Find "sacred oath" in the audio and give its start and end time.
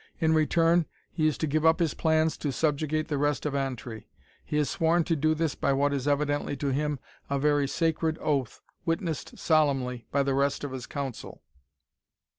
7.67-8.63